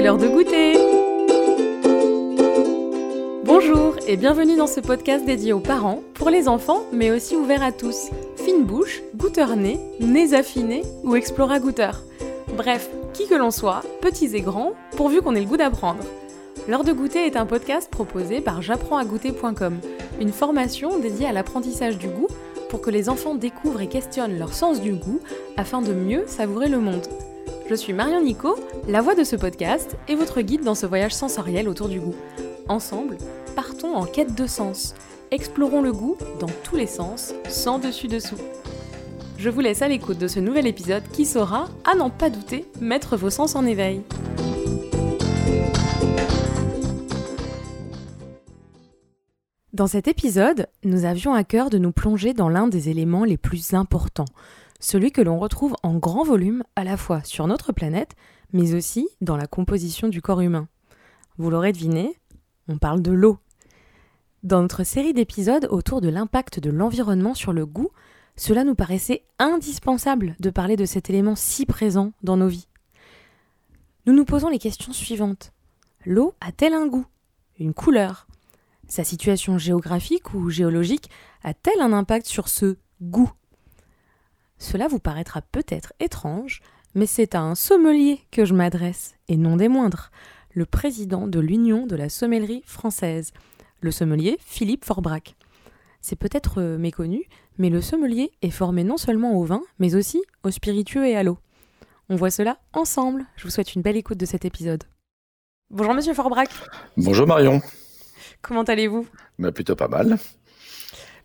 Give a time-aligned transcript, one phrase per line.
[0.00, 0.78] l'heure de goûter
[3.44, 7.62] Bonjour et bienvenue dans ce podcast dédié aux parents, pour les enfants, mais aussi ouvert
[7.62, 8.08] à tous.
[8.36, 12.02] Fine bouche, goûteur nez, nez affinés ou explora goûteur.
[12.56, 16.02] Bref, qui que l'on soit, petits et grands, pourvu qu'on ait le goût d'apprendre.
[16.66, 19.80] L'heure de goûter est un podcast proposé par j'apprends-à-goûter.com,
[20.18, 22.28] une formation dédiée à l'apprentissage du goût
[22.70, 25.20] pour que les enfants découvrent et questionnent leur sens du goût
[25.58, 27.06] afin de mieux savourer le monde.
[27.70, 28.56] Je suis Marion Nico,
[28.88, 32.16] la voix de ce podcast et votre guide dans ce voyage sensoriel autour du goût.
[32.66, 33.16] Ensemble,
[33.54, 34.92] partons en quête de sens.
[35.30, 38.38] Explorons le goût dans tous les sens, sans dessus-dessous.
[39.38, 42.64] Je vous laisse à l'écoute de ce nouvel épisode qui saura, à n'en pas douter,
[42.80, 44.02] mettre vos sens en éveil.
[49.72, 53.38] Dans cet épisode, nous avions à cœur de nous plonger dans l'un des éléments les
[53.38, 54.26] plus importants,
[54.80, 58.16] celui que l'on retrouve en grand volume à la fois sur notre planète,
[58.52, 60.68] mais aussi dans la composition du corps humain.
[61.38, 62.18] Vous l'aurez deviné,
[62.68, 63.38] on parle de l'eau.
[64.42, 67.90] Dans notre série d'épisodes autour de l'impact de l'environnement sur le goût,
[68.36, 72.68] cela nous paraissait indispensable de parler de cet élément si présent dans nos vies.
[74.06, 75.52] Nous nous posons les questions suivantes.
[76.06, 77.04] L'eau a-t-elle un goût?
[77.58, 78.26] Une couleur?
[78.88, 81.10] Sa situation géographique ou géologique
[81.44, 83.30] a-t-elle un impact sur ce goût?
[84.60, 86.60] Cela vous paraîtra peut-être étrange,
[86.94, 90.10] mais c'est à un sommelier que je m'adresse, et non des moindres,
[90.52, 93.32] le président de l'Union de la sommellerie française,
[93.80, 95.34] le sommelier Philippe Forbrac.
[96.02, 97.24] C'est peut-être euh, méconnu,
[97.56, 101.22] mais le sommelier est formé non seulement au vin, mais aussi au spiritueux et à
[101.22, 101.38] l'eau.
[102.10, 103.24] On voit cela ensemble.
[103.36, 104.84] Je vous souhaite une belle écoute de cet épisode.
[105.70, 106.50] Bonjour Monsieur Forbrac.
[106.98, 107.62] Bonjour Marion.
[108.42, 109.06] Comment allez-vous?
[109.38, 110.18] Bah, Plutôt pas mal.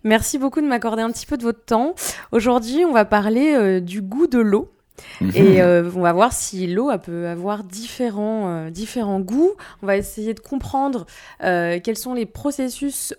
[0.05, 1.95] Merci beaucoup de m'accorder un petit peu de votre temps.
[2.31, 4.71] Aujourd'hui, on va parler euh, du goût de l'eau.
[5.19, 5.31] Mhm.
[5.33, 9.53] Et euh, on va voir si l'eau peut avoir différents, euh, différents goûts.
[9.81, 11.07] On va essayer de comprendre
[11.39, 13.15] quels sont les processus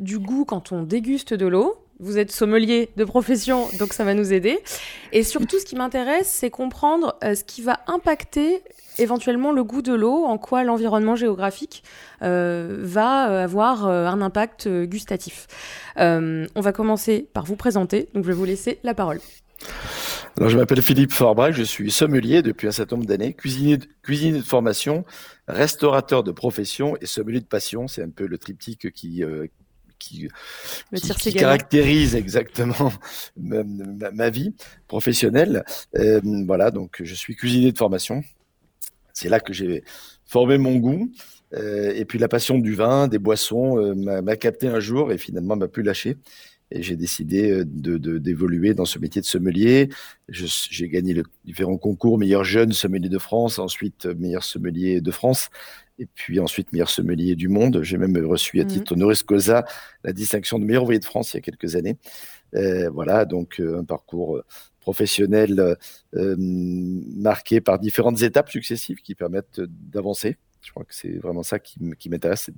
[0.00, 1.74] du goût quand on déguste de l'eau.
[2.00, 4.58] Vous êtes sommelier de profession, donc ça va nous aider.
[5.12, 8.62] Et surtout, ce qui m'intéresse, c'est comprendre ce qui va impacter
[8.98, 11.82] éventuellement le goût de l'eau, en quoi l'environnement géographique
[12.22, 15.46] euh, va euh, avoir euh, un impact gustatif.
[15.96, 19.20] on va commencer par vous présenter, donc je vais vous laisser la parole.
[20.36, 23.86] Alors, je m'appelle Philippe Forbrac, je suis sommelier depuis un certain nombre d'années, cuisinier de,
[24.02, 25.04] cuisinier de formation,
[25.46, 27.86] restaurateur de profession et sommelier de passion.
[27.86, 29.22] C'est un peu le triptyque qui,
[30.00, 30.28] qui,
[31.18, 32.92] qui, caractérise exactement
[33.36, 34.54] ma, vie
[34.88, 35.64] professionnelle.
[36.46, 38.24] voilà, donc je suis cuisinier de formation.
[39.14, 39.84] C'est là que j'ai
[40.26, 41.10] formé mon goût.
[41.54, 45.18] Euh, et puis la passion du vin, des boissons, euh, m'a capté un jour et
[45.18, 46.16] finalement m'a plus lâché.
[46.70, 49.88] Et j'ai décidé euh, de d'évoluer dans ce métier de sommelier.
[50.28, 55.50] J'ai gagné les différents concours, meilleur jeune sommelier de France, ensuite meilleur sommelier de France,
[56.00, 57.82] et puis ensuite meilleur sommelier du monde.
[57.82, 58.68] J'ai même reçu à mmh.
[58.68, 59.64] titre honoris causa
[60.02, 61.96] la distinction de meilleur ouvrier de France il y a quelques années.
[62.56, 64.42] Euh, voilà, donc un parcours
[64.84, 65.74] professionnel euh,
[66.14, 70.36] euh, marqué par différentes étapes successives qui permettent d'avancer.
[70.60, 72.56] Je crois que c'est vraiment ça qui, m'intéresse, c'est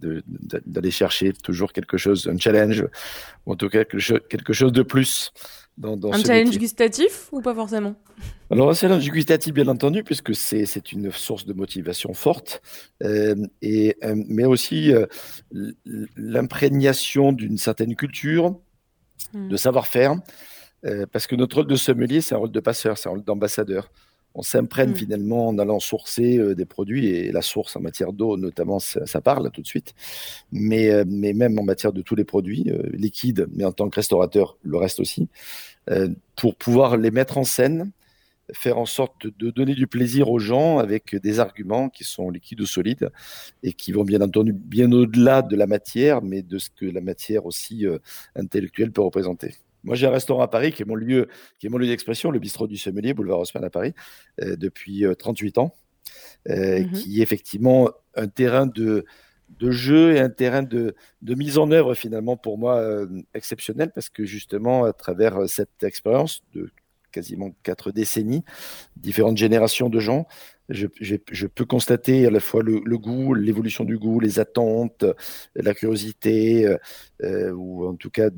[0.67, 2.85] d'aller chercher toujours quelque chose, un challenge,
[3.45, 5.33] ou en tout cas quelque, chose de plus.
[5.77, 7.97] Dans, un challenge gustatif ou pas forcément?
[8.51, 12.63] Alors un challenge gustatif bien entendu puisque c'est une source de motivation forte,
[13.03, 13.97] euh, et,
[14.29, 14.93] mais aussi
[16.17, 18.57] l'imprégnation d'une certaine culture,
[19.33, 19.49] hmm.
[19.49, 20.15] de savoir-faire,
[20.85, 23.25] euh, parce que notre rôle de sommelier, c'est un rôle de passeur, c'est un rôle
[23.25, 23.91] d'ambassadeur.
[24.35, 24.97] On s'imprègne mm.
[24.97, 29.21] finalement en allant sourcer euh, des produits et la source en matière d'eau, notamment, ça,
[29.21, 29.95] parle tout de suite.
[30.53, 33.97] Mais, euh, mais même en matière de tous les produits liquides, mais en tant que
[33.97, 35.29] restaurateur, le reste aussi,
[36.35, 37.93] pour pouvoir les mettre en scène,
[38.53, 42.61] faire en sorte de donner du plaisir aux gens avec des arguments qui sont liquides
[42.61, 43.11] ou solides
[43.63, 47.01] et qui vont bien entendu bien au-delà de la matière, mais de ce que la
[47.01, 47.87] matière aussi
[48.35, 49.55] intellectuelle peut représenter.
[49.87, 52.33] Moi, j'ai un restaurant à Paris qui est mon lieu, qui est mon lieu d'expression,
[52.33, 53.95] le bistrot du sommelier, boulevard Haussmann à Paris,
[54.43, 55.77] euh, depuis 38 euh, ans,
[56.49, 59.05] euh, mmh qui est effectivement un terrain de,
[59.61, 64.09] de jeu et un terrain de, de mise en œuvre finalement pour moi exceptionnel parce
[64.09, 66.71] que justement à travers cette expérience de
[67.17, 68.45] quasiment quatre décennies,
[68.97, 70.27] différentes générations de gens,
[70.69, 75.05] je, je, peux constater à la fois le, goût, l'évolution du goût, les attentes,
[75.55, 76.77] la curiosité,
[77.23, 78.29] ou en tout cas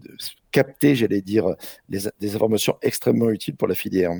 [0.52, 1.56] capter, j'allais dire,
[1.88, 4.12] des informations extrêmement utiles pour la filière.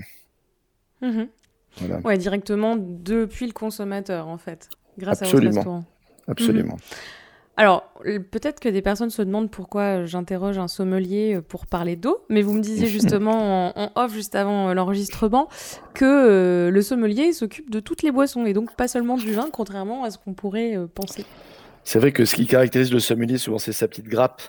[1.02, 1.24] Mmh
[2.04, 4.68] ouais, directement depuis le consommateur, en fait,
[4.98, 5.38] grâce Absolument.
[5.38, 5.84] à votre restaurant.
[6.26, 6.76] Absolument.
[6.76, 7.17] Mmh
[7.58, 7.92] Alors,
[8.30, 12.52] peut-être que des personnes se demandent pourquoi j'interroge un sommelier pour parler d'eau, mais vous
[12.52, 15.48] me disiez justement en, off, juste avant l'enregistrement,
[15.92, 20.04] que le sommelier s'occupe de toutes les boissons et donc pas seulement du vin, contrairement
[20.04, 21.24] à ce qu'on pourrait penser.
[21.82, 24.42] C'est vrai que ce qui caractérise le sommelier, souvent, c'est sa petite grappe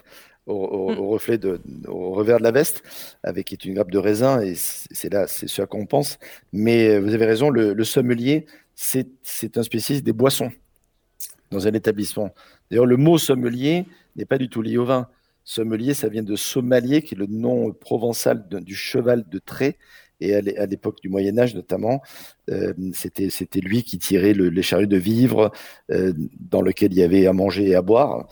[0.46, 0.98] au, mm.
[0.98, 2.82] reflet de, au revers de la veste,
[3.22, 5.86] avec qui est une grappe de raisin, et c'est là, c'est ce à quoi on
[5.86, 6.18] pense.
[6.52, 9.06] Mais euh, vous avez raison, le, sommelier, c'est
[9.56, 10.52] un spécialiste des boissons
[11.50, 12.32] dans un établissement.
[12.70, 13.86] D'ailleurs, le mot sommelier
[14.16, 15.08] n'est pas du tout lié au vin.
[15.44, 19.78] Sommelier, ça vient de sommelier, qui est le nom provençal du cheval de trait.
[20.22, 22.02] Et à l'époque du Moyen Âge notamment,
[22.50, 25.50] euh, c'était lui qui tirait les charrues de vivres
[25.90, 28.28] euh, dans lequel il y avait à manger et à boire,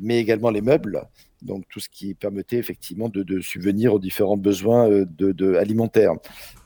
[0.00, 1.08] mais également les meubles
[1.42, 6.14] donc tout ce qui permettait effectivement de, subvenir aux différents besoins euh, alimentaires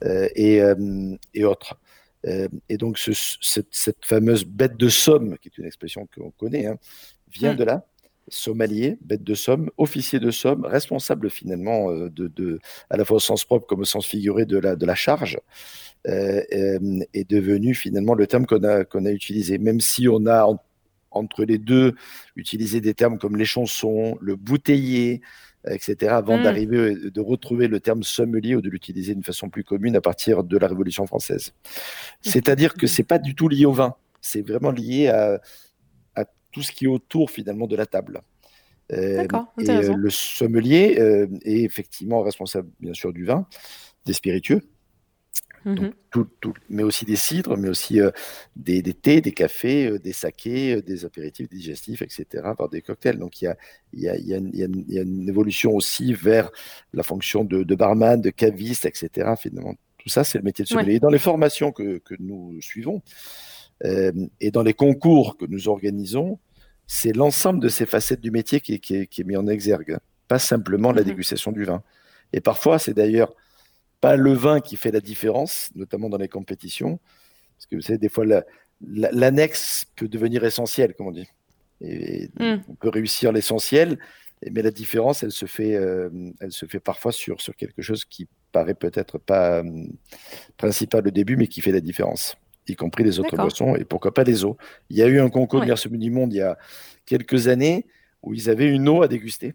[0.05, 1.79] euh, euh, et, autres.
[2.25, 6.79] et donc cette, fameuse bête de somme, qui est une expression qu'on connaît, hein,
[7.33, 7.57] vient mm.
[7.57, 7.87] de là,
[8.29, 12.59] sommelier, bête de somme, officier de somme, responsable finalement de,
[12.91, 15.39] à la fois au sens propre comme au sens figuré de la, de la charge,
[16.05, 19.59] est devenu finalement le terme qu'on a, qu'on a utilisé.
[19.59, 20.49] Même si on a
[21.11, 21.95] entre les deux,
[22.37, 25.23] utiliser des termes comme les chansons, le bouteiller,
[25.69, 26.43] etc., avant mm.
[26.43, 30.01] d'arriver, euh, de retrouver le terme sommelier ou de l'utiliser d'une façon plus commune à
[30.01, 31.53] partir de la Révolution française.
[32.21, 35.41] C'est-à-dire que c'est pas du tout lié au vin, c'est vraiment lié à,
[36.57, 38.23] tout ce qui est autour finalement de la table.
[38.93, 39.27] Euh,
[39.59, 40.97] euh, le sommelier
[41.45, 43.47] est effectivement responsable bien sûr du vin,
[44.07, 44.63] des spiritueux,
[45.67, 46.27] donc, mhm.
[46.41, 48.13] tout, mais aussi des cidres, mais aussi euh,
[48.55, 53.19] des, thés, des cafés, euh, des sakés, euh, des apéritifs digestifs, etc., par des cocktails.
[53.19, 53.57] Donc il y a,
[53.93, 56.53] y, a, y, a y a, une évolution aussi vers
[56.93, 59.35] la fonction de, barman, de caviste, etc.
[59.37, 61.01] Finalement, tout ça, c'est le métier de sommelier.
[61.01, 63.03] Dans les formations que, que nous suivons
[64.41, 66.39] et dans les concours que nous organisons,
[66.87, 69.99] c'est l'ensemble de ces facettes du métier qui, qui, est, mis en exergue,
[70.29, 71.09] pas simplement la mhm.
[71.09, 71.83] dégustation du vin.
[72.33, 73.35] Et parfois, c'est d'ailleurs
[74.01, 77.01] pas le vin qui fait la différence, notamment dans les compétitions.
[77.57, 78.25] Parce que vous savez, des fois,
[78.81, 81.29] l'annexe peut devenir essentielle, comme on dit.
[81.81, 82.59] Et, hmm.
[82.69, 83.99] On peut réussir l'essentiel,
[84.51, 86.11] mais la différence, elle se fait, euh,
[86.41, 89.87] elle se fait parfois sur, sur quelque chose qui paraît peut-être pas euh,
[90.57, 92.37] principal au début, mais qui fait la différence,
[92.69, 94.57] y compris les autres boissons et pourquoi pas les eaux.
[94.91, 96.59] Il y a eu un concours de de du monde il y a
[97.05, 97.87] quelques années
[98.23, 99.55] où ils avaient une eau à déguster.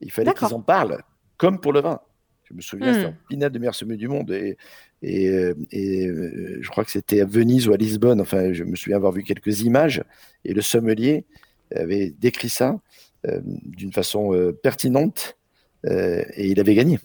[0.00, 1.02] Il fallait qu'ils en parlent,
[1.36, 2.00] comme pour le vin.
[2.44, 4.30] Je me souviens, c'était un pinade de meilleur sommet du monde.
[4.30, 4.56] Et,
[5.02, 8.20] et, euh, euh, je crois que c'était à Venise ou à Lisbonne.
[8.20, 10.02] Enfin, je me souviens avoir vu quelques images.
[10.44, 11.26] Et le sommelier
[11.74, 12.80] avait décrit ça
[13.26, 15.36] euh, d'une façon pertinente.
[15.84, 17.00] et il avait gagné.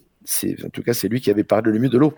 [0.64, 2.14] En tout cas, c'est lui qui avait parlé le mieux de l'eau.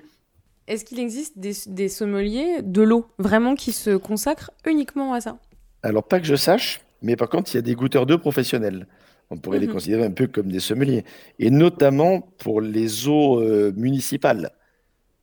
[0.69, 5.39] Est-ce qu'il existe des, des sommeliers de l'eau, vraiment qui se consacrent uniquement à ça?
[5.83, 8.87] Alors, pas que je sache, mais par contre, il y a des goûteurs d'eau professionnels.
[9.31, 9.73] On pourrait les mhm.
[9.73, 11.05] considérer un peu comme des sommeliers.
[11.39, 14.51] Et notamment pour les eaux euh, municipales,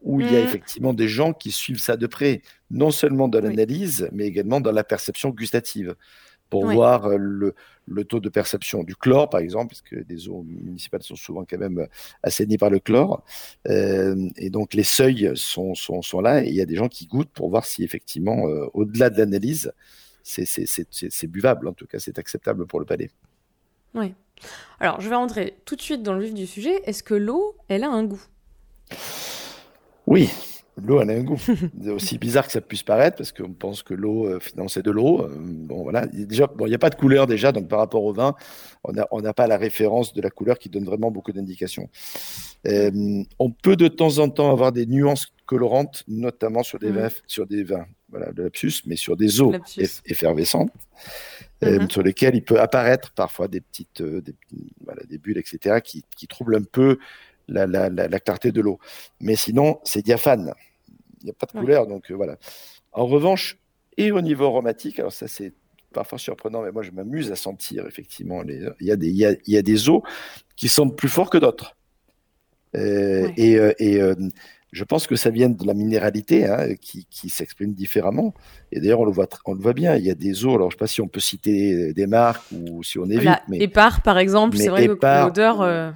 [0.01, 0.45] où il y a mhm.
[0.45, 4.71] effectivement des gens qui suivent ça de près, non seulement dans l'analyse, mais également dans
[4.71, 5.95] la perception gustative,
[6.53, 10.43] pour voir euh, le, taux de perception du chlore, par exemple, parce que les eaux
[10.43, 11.87] municipales sont souvent quand même
[12.21, 13.23] assainies par le chlore.
[13.67, 17.07] Euh, et donc les seuils sont, sont, là, et il y a des gens qui
[17.07, 19.73] goûtent pour voir si effectivement, au-delà de l'analyse,
[20.23, 23.09] c'est buvable, en tout cas c'est acceptable pour le palais.
[23.95, 24.13] Oui.
[24.79, 26.81] Alors, je vais rentrer tout de suite dans le vif du sujet.
[26.85, 28.21] Est-ce que l'eau, elle a un goût?
[30.05, 30.29] Oui,
[30.81, 31.37] l'eau, elle a un goût.
[31.81, 34.83] c'est aussi bizarre que ça puisse paraître, parce qu'on pense que l'eau, euh, finalement, c'est
[34.83, 35.21] de l'eau.
[35.21, 36.05] Euh, bon, voilà.
[36.07, 38.35] Déjà, bon, il n'y a pas de couleur déjà, donc par rapport au vin,
[38.83, 41.89] on n'a pas la référence de la couleur qui donne vraiment beaucoup d'indications.
[42.67, 46.97] Euh, on peut de temps en temps avoir des nuances colorantes, notamment sur des mmh.
[46.97, 49.53] vins, sur des vins, voilà, de lapsus, mais sur des eaux
[50.05, 50.71] effervescentes.
[51.61, 51.89] Mhm.
[51.89, 56.97] sur lesquels il peut apparaître parfois des petites des, bulles, etc., qui, troublent un peu
[57.47, 58.79] la, clarté de l'eau.
[59.19, 60.53] Mais sinon, c'est diaphane.
[61.21, 62.37] Il n'y a pas de couleur, donc euh, voilà.
[62.91, 63.57] En revanche,
[63.97, 65.53] et au niveau aromatique, alors ça c'est
[65.93, 68.41] parfois surprenant, mais moi je m'amuse à sentir effectivement.
[68.41, 70.03] Les, il, y a des, il, y a, des eaux
[70.55, 71.75] qui sont plus forts que d'autres.
[72.73, 74.01] Et, et
[74.73, 78.33] je pense que ça vient de la minéralité hein, qui, s'exprime différemment.
[78.71, 79.95] Et d'ailleurs, on le voit, on le voit bien.
[79.95, 80.55] Il y a des eaux.
[80.55, 83.23] Alors, je ne sais pas si on peut citer des marques ou si on évite.
[83.23, 85.61] La mais Épar, par exemple, c'est vrai que l'odeur.
[85.61, 85.91] Euh,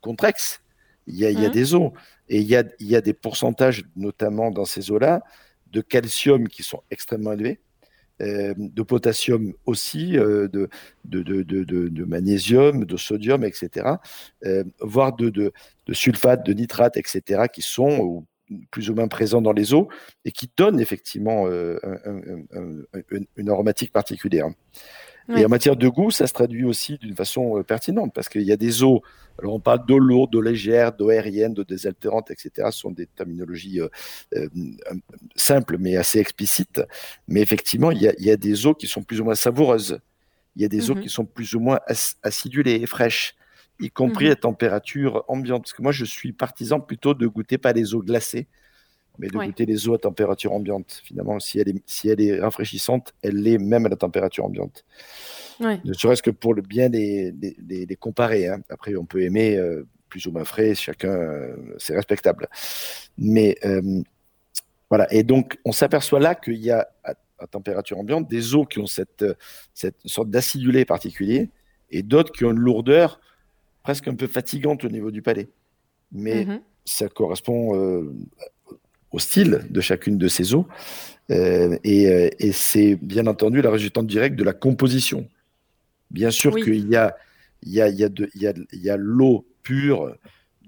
[0.00, 0.62] Contrex,
[1.08, 1.52] il y a, il y a mmh.
[1.52, 1.92] des eaux
[2.28, 5.22] et il y a, il y a des pourcentages, notamment dans ces eaux-là,
[5.72, 7.60] de calcium qui sont extrêmement élevés.
[8.20, 10.68] Euh, de potassium aussi, euh, de,
[11.04, 13.86] de, de, de, magnésium, de sodium, etc.,
[14.44, 15.52] euh, voire de, de,
[15.92, 18.26] sulfate, de nitrate, etc., qui sont
[18.72, 19.88] plus ou moins présents dans les eaux
[20.24, 21.46] et qui donnent effectivement
[23.36, 24.48] une aromatique particulière.
[25.36, 28.52] Et en matière de goût, ça se traduit aussi d'une façon pertinente parce qu'il y
[28.52, 29.02] a des eaux.
[29.38, 32.68] Alors on parle d'eau lourde, d'eau légère, d'eau aérienne, d'eau désaltérante, etc.
[32.70, 33.80] Ce sont des terminologies
[35.36, 36.80] simples mais assez explicites.
[37.26, 39.34] Mais effectivement, il y, a, il y, a, des eaux qui sont plus ou moins
[39.34, 40.00] savoureuses.
[40.56, 41.02] Il y a des eaux mhm.
[41.02, 41.78] qui sont plus ou moins
[42.22, 43.36] acidulées et fraîches
[43.80, 45.62] y compris mmh à température ambiante.
[45.62, 48.48] Parce que moi, je suis partisan plutôt de goûter pas les eaux glacées,
[49.18, 51.02] mais de goûter les eaux à température ambiante.
[51.04, 54.84] Finalement, si elle est, si elle est rafraîchissante, elle l'est même à la température ambiante.
[55.60, 58.46] Ne serait-ce que pour le bien les, les, comparer.
[58.46, 58.60] Hein.
[58.68, 62.48] Après, on peut aimer euh, plus ou moins frais, chacun, euh, c'est respectable.
[63.16, 64.02] Mais euh,
[64.88, 65.12] voilà.
[65.12, 68.78] Et donc, on s'aperçoit là qu'il y a à, à, température ambiante des eaux qui
[68.78, 69.24] ont cette,
[69.74, 71.50] cette sorte d'acidulé particulier
[71.90, 73.20] et d'autres qui ont une lourdeur
[73.82, 75.48] presque un peu fatigante au niveau du palais.
[76.12, 76.60] Mais mhm.
[76.84, 77.74] ça correspond
[79.12, 80.66] au style de chacune de ces eaux.
[81.30, 85.28] Euh, et, c'est bien entendu la résultante directe de la composition.
[86.10, 87.16] Bien sûr qu'il y a,
[87.62, 88.08] il y a, il y a,
[88.72, 90.14] il y a, l'eau pure,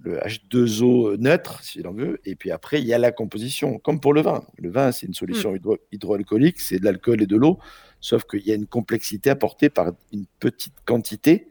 [0.02, 4.00] le H2O neutre, si l'on veut, et puis après, il y a la composition, comme
[4.00, 4.44] pour le vin.
[4.58, 5.76] Le vin, c'est une solution mm.
[5.92, 7.58] hydroalcoolique, c'est de l'alcool et de l'eau,
[8.00, 11.48] sauf qu'il y a une complexité apportée par une petite quantité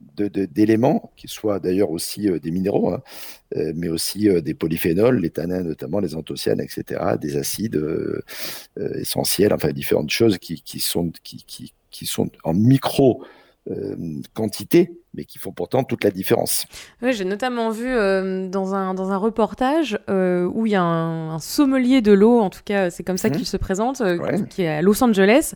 [0.00, 3.02] d'éléments, qui soient d'ailleurs aussi euh, des minéraux, hein,
[3.56, 7.80] euh, mais aussi euh, des polyphénols, les tanins notamment, les anthocyanes, etc., des acides
[8.76, 13.24] essentiels, enfin différentes choses qui, qui sont, qui, qui, qui, sont en micro
[14.34, 16.66] quantité, mais qui font pourtant toute la différence.
[17.02, 17.92] Oui, j'ai notamment vu
[18.48, 22.60] dans, un, dans un reportage où il y a un, sommelier de l'eau, en tout
[22.64, 23.32] cas c'est comme ça mmh.
[23.32, 24.02] qu'il se présente,
[24.50, 25.54] qui est à Los Angeles,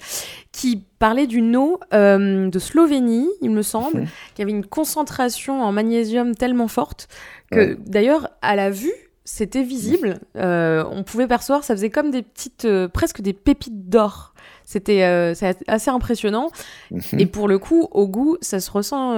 [0.52, 5.72] qui parlait d'une eau euh, de Slovénie, il me semble, qui avait une concentration en
[5.72, 7.08] magnésium tellement forte
[7.50, 10.18] que d'ailleurs, à la vue, c'était visible.
[10.36, 14.34] Euh, on pouvait percevoir, ça faisait comme des petites, euh, presque des pépites d'or.
[14.64, 15.34] C'était euh,
[15.68, 16.50] assez impressionnant.
[16.90, 17.20] Mhm.
[17.20, 19.16] Et pour le coup, au goût, ça se ressent,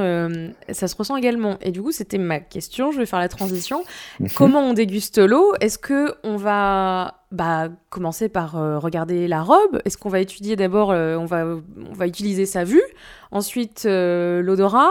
[0.70, 1.58] ça se ressent également.
[1.61, 2.92] Et du coup, c'était ma question.
[2.92, 3.84] Je vais faire la transition.
[4.20, 4.28] Mhm.
[4.34, 5.54] Comment on déguste l'eau?
[5.61, 9.80] Est-ce que on va bah, commencer par euh, regarder la robe?
[9.84, 12.82] Est-ce qu'on va étudier d'abord On va, on va utiliser sa vue?
[13.30, 14.90] Ensuite, l'odorat.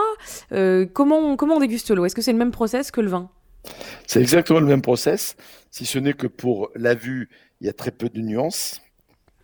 [0.93, 2.05] comment, on, comment on déguste l'eau?
[2.05, 3.29] Est-ce que c'est le même process que le vin?
[4.07, 5.35] C'est exactement le même process,
[5.71, 7.29] si ce n'est que pour la vue,
[7.61, 8.81] il y a très peu de nuances.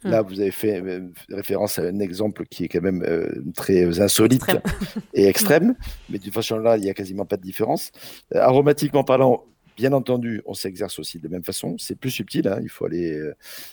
[0.03, 0.27] Là, hmm.
[0.27, 4.45] vous avez fait euh, référence à un exemple qui est quand même euh, très insolite
[5.13, 5.75] et extrême,
[6.09, 7.91] mais d'une façon là, il n'y a quasiment pas de différence.
[8.33, 9.43] Euh, aromatiquement parlant,
[9.75, 11.75] bien entendu, on s'exerce aussi de la même façon.
[11.77, 12.59] C'est plus subtil, hein.
[12.61, 13.21] il faut aller,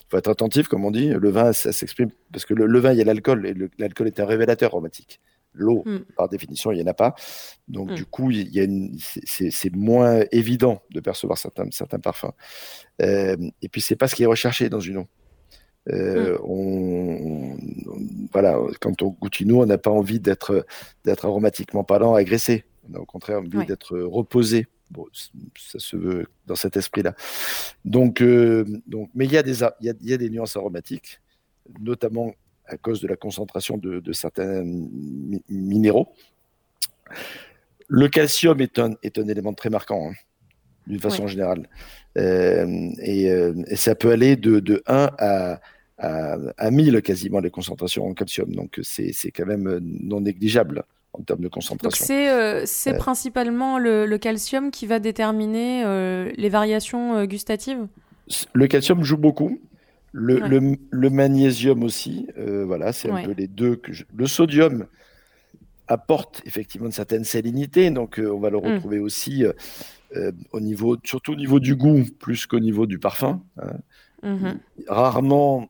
[0.09, 1.11] faut être attentif, comme on dit.
[1.11, 4.19] Le vin, ça s'exprime parce que le, vin, il y a l'alcool et l'alcool est
[4.19, 5.21] un révélateur aromatique.
[5.57, 6.01] L'eau, hmm.
[6.17, 7.15] par définition, il n'y en a pas.
[7.69, 7.95] Donc, hmm.
[7.95, 8.67] du coup, il y a
[9.25, 12.33] c'est moins évident de percevoir certains, certains parfums.
[13.01, 15.07] et puis, c'est pas ce qui est recherché dans une eau.
[15.89, 16.41] Euh, mm.
[16.45, 17.57] on,
[18.33, 20.67] voilà, quand on goûte une eau, on n'a pas envie d'être,
[21.23, 22.65] aromatiquement parlant agressé.
[22.91, 24.67] On a au contraire envie d'être reposé.
[24.91, 27.15] Bon, ça se veut dans cet esprit-là.
[27.85, 30.31] Donc, euh, donc, mais il y, a des, il, y a, il y a des
[30.31, 31.21] nuances aromatiques,
[31.81, 32.33] notamment
[32.67, 34.65] à cause de la concentration de, de certains
[35.49, 36.09] minéraux.
[37.89, 40.15] Le calcium est un, est un élément très marquant, hein,
[40.87, 41.69] d'une façon générale.
[42.19, 45.61] Euh, et, et, ça peut aller de, de 1 à,
[45.99, 48.53] à, à 1000 quasiment les concentrations en calcium.
[48.53, 50.85] Donc c'est quand même non négligeable
[51.19, 52.05] en termes de concentration.
[52.05, 57.87] C'est euh, euh, principalement le, le, calcium qui va déterminer euh, les variations euh, gustatives?
[58.53, 59.59] Le calcium joue beaucoup.
[60.19, 63.77] Le, le, le magnésium aussi, euh, voilà, c'est un peu les deux.
[63.77, 64.87] Que Le sodium
[65.89, 68.65] apporte effectivement une certaine salinité, donc on va le mm.
[68.65, 69.45] retrouver aussi
[70.53, 73.43] au niveau, surtout au niveau du goût, plus qu'au niveau du parfum.
[73.59, 73.77] Hein.
[74.23, 74.59] Mm-hmm.
[74.89, 75.69] Rarement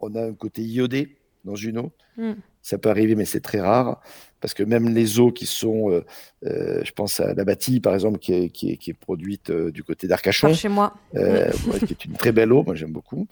[0.00, 1.92] on a un côté iodé dans une eau.
[2.16, 2.34] Hmm.
[2.66, 4.00] Ça peut arriver, mais c'est très rare.
[4.40, 6.04] Parce que même les eaux qui sont, euh,
[6.44, 9.84] euh, je pense à la bâtie, par exemple, qui est, qui est, produite euh, du
[9.84, 10.52] côté d'Arcachon.
[10.52, 10.92] chez moi.
[11.14, 13.28] qui est une très belle eau, moi j'aime beaucoup.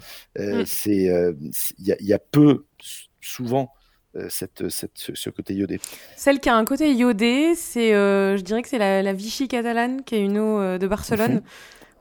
[0.66, 1.34] C'est,
[1.78, 2.66] Il y, a peu,
[3.20, 3.72] souvent,
[4.28, 5.80] cette, cette, ce côté iodé.
[6.14, 10.14] Celle qui a un côté iodé, c'est, je dirais que c'est la, Vichy catalane, qui
[10.14, 11.42] est une eau de Barcelone.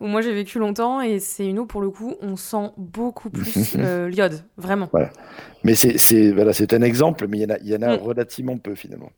[0.03, 3.29] Où moi j'ai vécu longtemps et c'est une eau pour le coup, on sent beaucoup
[3.29, 4.89] plus euh, l'iode, vraiment.
[4.91, 5.12] Voilà.
[5.63, 8.01] Mais c'est voilà, un exemple, mais il y en a, y en a mm.
[8.01, 9.12] relativement peu finalement.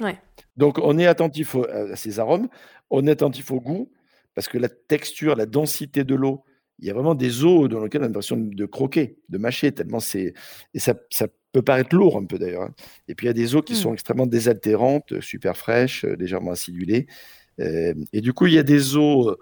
[0.00, 0.18] Ouais.
[0.56, 2.48] Donc on est attentif à ces arômes,
[2.88, 3.92] on est attentif au goût,
[4.34, 6.42] parce que la texture, la densité de l'eau,
[6.78, 9.72] il y a vraiment des eaux dans lesquelles on a l'impression de croquer, de mâcher,
[9.72, 10.32] tellement c'est.
[10.72, 12.62] Et ça, ça, peut paraître lourd un peu d'ailleurs.
[12.62, 12.74] Hein.
[13.06, 13.76] Et puis il y a des eaux qui mm.
[13.76, 17.06] sont extrêmement désaltérantes, super fraîches, euh, légèrement acidulées.
[17.60, 19.36] Euh, et du coup, il y a des eaux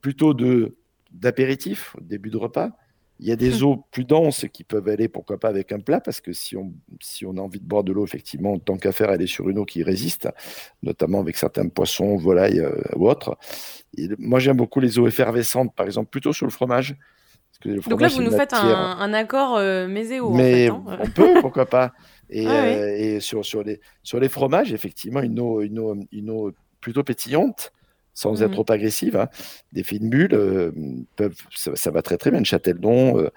[0.00, 0.76] plutôt de
[1.10, 2.70] d'apéritif, début de repas,
[3.20, 6.00] Il y a des eaux plus denses qui peuvent aller, pourquoi pas, avec un plat,
[6.00, 8.92] parce que si on, si on a envie de boire de l'eau, effectivement, tant qu'à
[8.92, 10.28] faire, aller sur une eau qui résiste,
[10.84, 13.36] notamment avec certains poissons, volailles euh, ou autres.
[14.18, 16.96] moi, j'aime beaucoup les eaux effervescentes, par exemple, plutôt sur le fromage.
[17.64, 20.30] Donc là, vous nous faites un, accord euh, méséo.
[20.30, 20.98] Mais en fait, hein.
[21.00, 21.92] on peut, pourquoi pas.
[22.30, 26.28] Et, euh, et, sur, sur, les, sur les fromages, effectivement, une eau, une eau, une
[26.28, 27.72] eau plutôt pétillante,
[28.18, 28.52] sans être mmh.
[28.52, 29.16] trop agressive.
[29.16, 29.28] Hein.
[29.72, 30.72] Des fines bulles, euh,
[31.14, 32.40] peuvent, ça, va très très bien.
[32.40, 33.30] Une Châteldon, euh,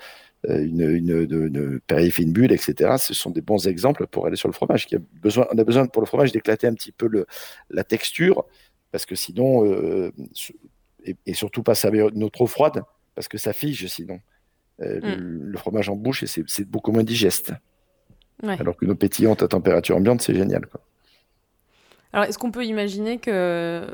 [0.43, 2.95] une, une, une, Perrier fine bulle, etc.
[2.97, 4.88] Ce sont des bons exemples pour aller sur le fromage.
[4.88, 7.27] Qui a besoin, on a besoin pour le fromage d'éclater un petit peu le,
[7.69, 8.43] la texture,
[8.91, 10.11] parce que sinon, euh,
[11.05, 12.81] et, surtout pas une eau trop froide,
[13.13, 14.19] parce que ça fige sinon.
[14.79, 15.13] Mmh.
[15.13, 17.53] Le, fromage en bouche, et c'est beaucoup moins digeste.
[18.41, 20.65] Alors qu'une eau pétillante à température ambiante, c'est génial.
[20.65, 20.81] Quoi.
[22.13, 23.85] Alors, est-ce qu'on peut imaginer que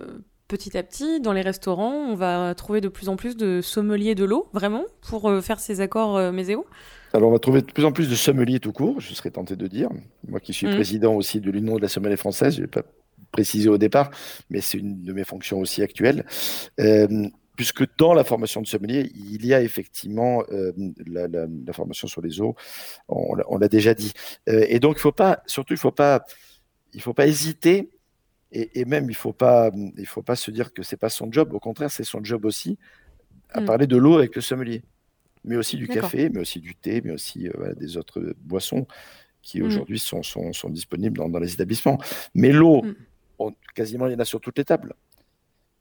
[0.48, 4.16] petit à petit, dans les restaurants, on va trouver de plus en plus de sommeliers
[4.16, 6.66] de l'eau, vraiment, pour euh, faire ces accords euh, méséo
[7.14, 9.56] alors, on va trouver de plus en plus de sommeliers tout court, je serais tenté
[9.56, 9.90] de dire.
[10.28, 10.76] Moi qui suis mm.
[10.76, 12.84] président aussi de l'Union de la sommelier française, je ne vais pas
[13.32, 14.12] préciser au départ,
[14.50, 16.26] mais c'est une de mes fonctions aussi actuelles.
[16.82, 17.08] Euh,
[17.56, 20.44] puisque dans la formation de sommelier, il y a effectivement
[21.08, 22.56] la, formation sur les eaux,
[23.08, 24.12] on, l'a déjà dit.
[24.46, 26.26] et donc, il faut pas, surtout, il faut pas,
[26.94, 27.90] il faut pas hésiter
[28.52, 29.72] et, même, il ne faut, pas,
[30.06, 31.54] faut pas se dire que ce n'est pas son job.
[31.54, 32.78] Au contraire, c'est son job aussi
[33.50, 33.66] à mm.
[33.66, 34.84] parler de l'eau avec le sommelier.
[35.44, 38.88] Mais aussi du café, mais aussi du thé, mais aussi euh, des autres boissons
[39.42, 39.66] qui mm.
[39.66, 42.00] aujourd'hui sont, sont, sont, disponibles dans, dans, les établissements.
[42.36, 43.50] Mais l'eau, mm.
[43.76, 44.94] quasiment, il y en a sur toutes les tables.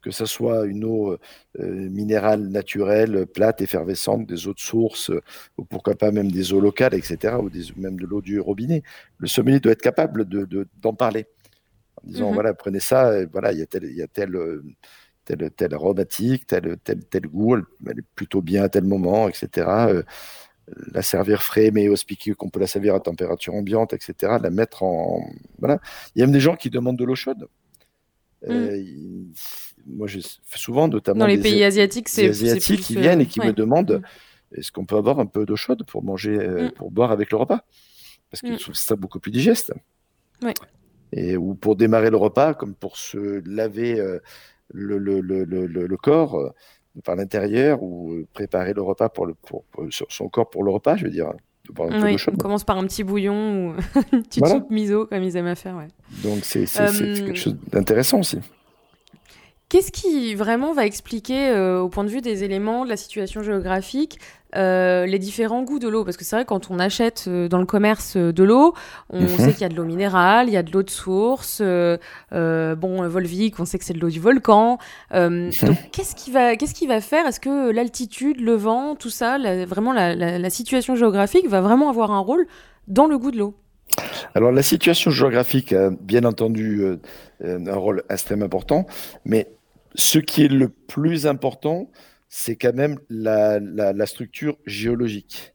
[0.03, 1.17] Que ce soit une eau
[1.59, 5.11] euh, minérale naturelle, plate, effervescente, des eaux de source,
[5.57, 8.83] ou pourquoi pas même des eaux locales, etc., ou des, même de l'eau du robinet.
[9.19, 11.27] Le sommelier doit être capable d'en de, d'en parler
[12.03, 14.35] en disant, mmh voilà, prenez ça, voilà, il y a tel, il y a tel,
[14.37, 14.63] euh,
[15.25, 19.67] tel, tel aromatique, tel, tel, tel goût, elle, est plutôt bien à tel moment, etc.
[19.89, 20.03] Euh,
[20.93, 24.37] la servir frais, mais auspicieux, qu'on peut la servir à température ambiante, etc.
[24.43, 25.31] La mettre en.
[25.59, 25.79] Voilà.
[26.15, 27.49] Il y a même des gens qui demandent de l'eau chaude.
[28.49, 29.33] Euh, mmh.
[29.87, 30.19] moi, je
[30.55, 31.21] souvent, notamment.
[31.21, 32.23] Dans les pays asiatiques, c'est.
[32.29, 34.59] Des asiatiques qui viennent et qui me demandent mmh.
[34.59, 36.73] est-ce qu'on peut avoir un peu d'eau chaude pour manger, mmh.
[36.73, 37.65] pour boire avec le repas?
[38.31, 39.73] Parce qu'ils trouvent ça beaucoup plus digeste.
[40.43, 40.53] Ouais
[41.13, 44.19] et, ou pour démarrer le repas, comme pour se laver euh,
[44.73, 46.51] le, le, le, le, corps euh,
[47.05, 51.05] par l'intérieur ou préparer le repas pour, le, pour, son corps pour le repas, je
[51.05, 51.33] veux dire.
[51.79, 53.75] Oui, on commence par un petit bouillon ou
[54.13, 55.77] une petite soupe miso, comme ils aiment à faire.
[55.77, 55.89] Ouais.
[56.23, 58.39] Donc c'est euh, quelque chose d'intéressant aussi.
[59.77, 63.43] Qu'est-ce qui vraiment va expliquer, euh, au point de vue des éléments, de la situation
[63.43, 64.19] géographique,
[64.55, 66.03] euh, les différents goûts de l'eau?
[66.03, 68.73] Parce que c'est vrai, quand on achète euh, dans le commerce de l'eau,
[69.11, 69.29] on mhm.
[69.29, 71.61] sait qu'il y a de l'eau minérale, il y a de l'eau de source.
[71.61, 74.79] bon, Volvic, on sait que c'est de l'eau du volcan.
[75.13, 75.51] Mhm.
[75.61, 77.27] donc, qu'est-ce qui va, qu'est-ce qui va faire?
[77.27, 79.37] Est-ce que l'altitude, le vent, tout ça,
[79.67, 82.47] vraiment la, la situation géographique va vraiment avoir un rôle
[82.89, 83.55] dans le goût de l'eau?
[84.35, 86.83] Alors la situation géographique a bien entendu
[87.45, 88.87] un rôle extrêmement important,
[89.27, 89.49] mais
[89.97, 91.91] ce qui est le plus important,
[92.29, 95.55] c'est quand même la, structure géologique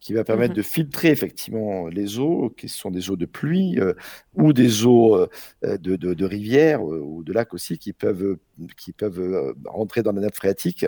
[0.00, 0.58] qui va permettre mhm.
[0.58, 3.92] de filtrer effectivement les eaux, qui sont des eaux de pluie euh,
[4.34, 5.26] ou des eaux euh,
[5.76, 8.38] de, de, rivières euh, ou de lacs aussi, qui peuvent,
[8.76, 10.86] qui peuvent rentrer dans la nappe phréatique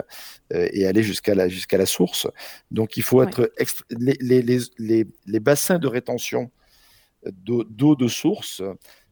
[0.55, 2.29] et aller jusqu'à la, jusqu'à la source.
[2.71, 3.53] Donc il faut être
[3.91, 6.51] les, les, les, bassins de rétention
[7.27, 8.63] d'eau de source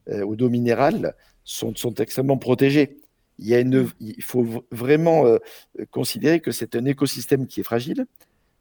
[0.07, 3.01] ou d'eau minérale sont, sont extrêmement protégés
[3.39, 5.39] il, y a une, il faut vraiment euh,
[5.91, 8.07] considérer que c'est un écosystème qui est fragile,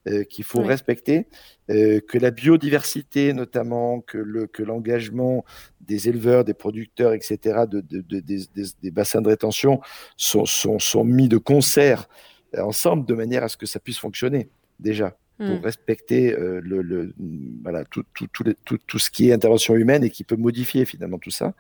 [0.07, 1.27] euh, qu'il faut respecter,
[1.69, 5.43] euh, que la biodiversité notamment, que, le, que l'engagement
[5.81, 8.45] des éleveurs, des producteurs, etc., de, de, des,
[8.81, 9.81] des, bassins de rétention
[10.15, 12.07] sont, sont, sont, mis de concert
[12.57, 17.13] ensemble de manière à ce que ça puisse fonctionner déjà pour respecter le, le,
[17.61, 20.83] voilà, tout, tout, tout, tout, tout, ce qui est intervention humaine et qui peut modifier
[20.85, 21.53] finalement tout ça.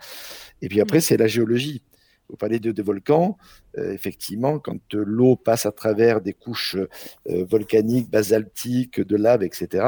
[0.63, 1.01] Et puis après, hmm.
[1.01, 1.83] c'est la géologie.
[2.29, 3.37] Vous parlez de, des volcans.
[3.77, 9.85] Euh, effectivement, quand l'eau passe à travers des couches euh, volcaniques, basaltiques, de lave, etc.,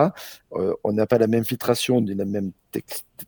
[0.53, 2.51] euh, on n'a pas la même filtration, ni la même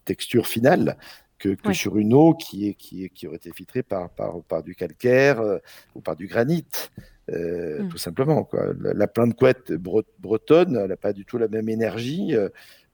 [0.05, 0.97] texture finale
[1.39, 4.61] que, sur une eau qui, est, qui, est, qui aurait été filtrée par, par, par
[4.61, 5.41] du calcaire
[5.95, 6.65] ou par du granit.
[7.27, 7.87] Hmm.
[7.89, 8.43] Tout simplement.
[8.43, 8.73] Quoi.
[8.79, 12.35] La, la plainte couette bretonne, n'a pas du tout la même énergie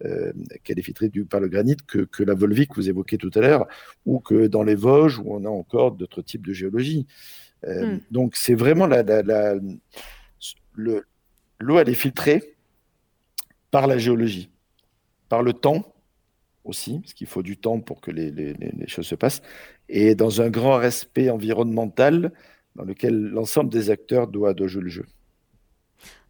[0.05, 0.31] euh,
[0.63, 3.31] qu'elle est filtrée du, par le granit que, que, la Volvic que vous évoquez tout
[3.33, 3.67] à l'heure,
[4.05, 7.07] ou que dans les Vosges où on a encore d'autres types de géologie.
[7.65, 7.99] Euh, hmm.
[8.11, 9.55] Donc c'est vraiment la, la,
[10.75, 11.03] le,
[11.59, 12.55] l'eau, elle est filtrée
[13.71, 14.51] par la géologie,
[15.29, 15.93] par le temps
[16.63, 19.41] aussi, parce qu'il faut du temps pour que les, les, les, choses se passent,
[19.89, 22.33] et dans un grand respect environnemental
[22.75, 25.05] dans lequel l'ensemble des acteurs doit, doit jouer le jeu.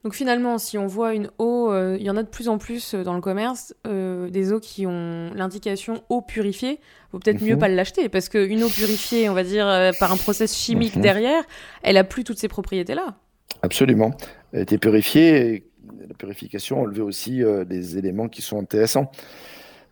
[0.07, 2.95] Donc finalement, si on voit une eau, il y en a de plus en plus
[2.95, 6.79] dans le commerce, des eaux qui ont l'indication eau purifiée,
[7.11, 7.59] vaut peut-être mieux mhm.
[7.59, 9.65] pas l'acheter parce qu'une eau purifiée, on va dire,
[9.99, 11.01] par un process chimique mhm.
[11.01, 11.43] derrière,
[11.83, 13.17] elle a plus toutes ces propriétés-là.
[13.63, 14.11] Absolument.
[14.53, 15.67] Elle a été purifiée
[16.07, 19.11] la purification enlevait aussi euh, des éléments qui sont intéressants.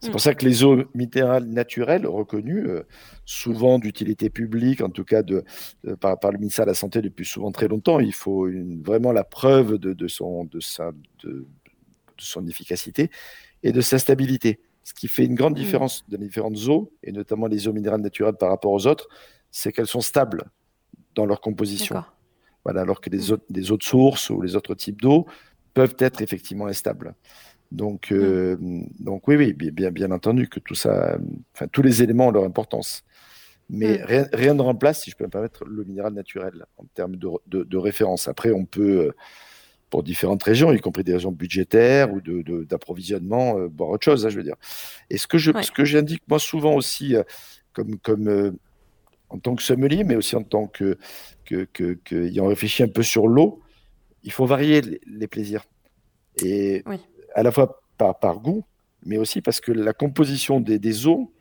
[0.05, 0.19] C'est pour mm.
[0.19, 2.83] ça que les eaux minérales naturelles reconnues, euh,
[3.25, 5.43] souvent d'utilité publique, en tout cas de,
[5.99, 8.47] par, le ministère de la Santé depuis souvent très longtemps, il faut
[8.83, 10.91] vraiment la preuve de, son, de, sa,
[11.23, 11.47] de,
[12.19, 13.09] son efficacité
[13.63, 14.59] et de sa stabilité.
[14.83, 15.61] Ce qui fait une grande mm.
[15.63, 19.07] différence dans les différentes eaux, et notamment les eaux minérales naturelles par rapport aux autres,
[19.49, 20.43] c'est qu'elles sont stables
[21.15, 22.03] dans leur composition.
[22.63, 25.25] Voilà, alors que les, autres, les autres sources ou les autres types d'eau
[25.73, 27.15] peuvent être effectivement instables.
[27.71, 28.87] Donc, euh, mm.
[28.99, 31.17] donc oui, oui, bien, bien entendu que tout ça,
[31.53, 33.03] enfin, tous les éléments ont leur importance.
[33.69, 34.29] Mais mm.
[34.33, 37.77] rien, ne remplace, si je peux me permettre, le minéral naturel en termes de, de,
[37.77, 38.27] référence.
[38.27, 39.15] Après, on peut, euh,
[39.89, 42.21] pour différentes régions, y compris des régions budgétaires ou
[42.63, 44.57] d'approvisionnement, de, boire autre chose, hein, je veux dire.
[45.09, 47.23] Et ce que je, ce que j'indique moi souvent aussi, euh,
[47.73, 48.57] comme, comme
[49.29, 50.97] en tant que sommelier, mais aussi en tant que,
[51.45, 53.61] que, que, que ayant réfléchi un peu sur l'eau,
[54.23, 55.65] il faut varier les, plaisirs.
[56.43, 56.83] Et
[57.35, 58.63] à la fois par, par, goût,
[59.05, 61.31] mais aussi parce que la composition des, des eaux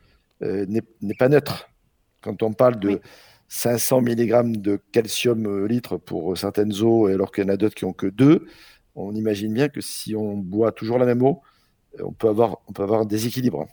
[0.42, 1.70] euh, n'est pas neutre.
[2.20, 3.00] Quand on parle de
[3.48, 7.74] 500 mg de calcium euh, litre pour certaines eaux, alors qu'il y en a d'autres
[7.74, 8.46] qui ont que 2,
[8.96, 11.40] on imagine bien que si on boit toujours la même eau,
[12.02, 13.66] on peut avoir, on peut avoir un déséquilibre.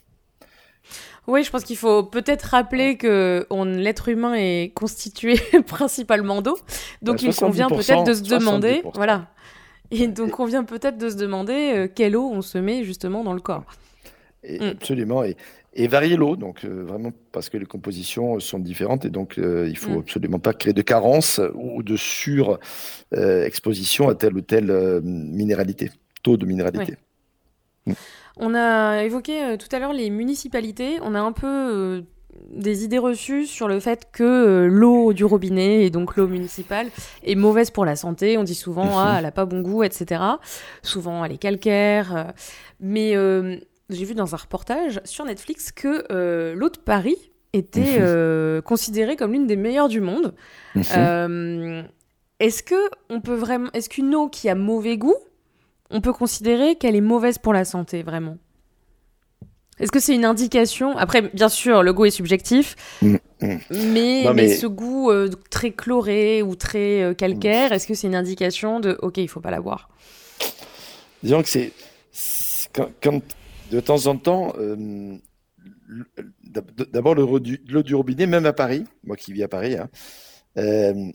[1.28, 3.46] Oui, je pense qu'il faut peut-être rappeler que
[3.78, 6.58] l'être humain est constitué principalement d'eau,
[7.02, 9.28] donc il convient peut-être de se demander, voilà,
[9.92, 13.24] et donc on vient peut-être de se demander euh, quelle eau on se met justement
[13.24, 13.66] dans le corps.
[14.48, 14.64] Mm.
[14.64, 15.36] Absolument, et,
[15.88, 19.78] varier l'eau, donc euh, vraiment parce que les compositions sont différentes et donc euh, il
[19.78, 20.00] faut mm.
[20.00, 25.92] absolument pas créer de carence ou de surexposition à telle ou telle minéralité,
[26.24, 26.96] taux de minéralité.
[27.86, 27.94] Mm.
[28.38, 31.00] On a évoqué euh, tout à l'heure les municipalités.
[31.02, 32.02] On a un peu euh,
[32.50, 36.88] des idées reçues sur le fait que euh, l'eau du robinet, et donc l'eau municipale,
[37.24, 38.38] est mauvaise pour la santé.
[38.38, 40.22] On dit souvent, ah, elle n'a pas bon goût, etc.
[40.82, 42.34] Souvent, elle est calcaire.
[42.80, 43.14] mais
[43.90, 48.02] j'ai vu dans un reportage sur Netflix que l'eau de Paris était
[48.66, 50.34] considérée comme l'une des meilleures du monde.
[50.76, 55.18] est-ce que on peut vraiment, est-ce qu'une eau qui a mauvais goût
[55.92, 58.38] on peut considérer qu'elle est mauvaise pour la santé, vraiment?
[59.82, 60.96] Est-ce que c'est une indication?
[60.96, 63.58] Après, bien sûr, le goût est subjectif, mm, mm.
[63.92, 68.80] Mais, ce goût euh, très chloré ou très euh, calcaire, est-ce que c'est une indication
[68.80, 69.90] de OK, il faut pas la boire?
[71.24, 71.74] Disons que c'est
[72.74, 73.22] quand,
[73.72, 75.18] de temps en temps, euh,
[76.94, 79.90] d'abord l'eau du, robinet, même à Paris, moi qui vis à Paris, hein,
[80.56, 81.14] elle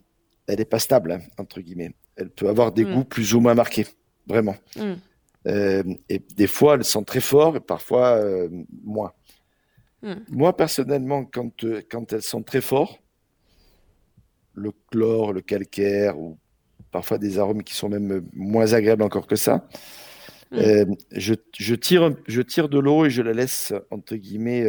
[0.58, 1.94] n'est pas stable, hein, entre guillemets.
[2.16, 2.94] Elle peut avoir des mm.
[2.94, 3.86] goûts plus ou moins marqués
[4.26, 4.56] vraiment.
[5.46, 8.48] Euh, et des fois, elles sont très fortes, et parfois euh,
[8.84, 9.12] moins.
[10.02, 10.14] Mm.
[10.28, 13.00] Moi, personnellement, quand, euh, quand elles sont très fortes,
[14.54, 16.38] le chlore, le calcaire, ou
[16.90, 19.68] parfois des arômes qui sont même moins agréables encore que ça,
[20.50, 20.94] mm.
[21.12, 24.66] je, je, tire, je tire de l'eau et je la laisse, entre guillemets,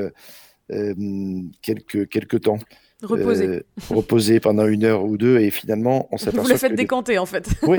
[1.61, 2.59] quelques, quelques temps.
[3.03, 3.63] Reposer.
[3.91, 6.41] reposer pendant une heure ou deux et finalement on s'aperçoit.
[6.41, 7.47] Vous le faites décanter en fait.
[7.61, 7.77] oui,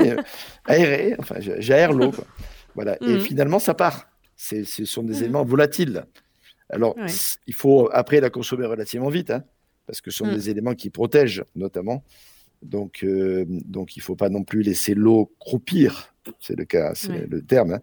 [0.63, 2.13] aérer, enfin j'aère l'eau.
[2.75, 2.97] Voilà.
[3.01, 3.19] Et mhm.
[3.21, 4.09] finalement ça part.
[4.35, 5.23] Ce sont des mhm.
[5.23, 6.05] éléments volatiles.
[6.69, 6.95] Alors
[7.47, 9.43] il faut après la consommer relativement vite, hein,
[9.87, 10.35] parce que ce sont mhm.
[10.35, 12.03] des éléments qui protègent notamment.
[12.61, 16.93] Donc, euh, donc il ne faut pas non plus laisser l'eau croupir, c'est le cas,
[16.93, 17.73] c'est le terme.
[17.73, 17.79] Hein.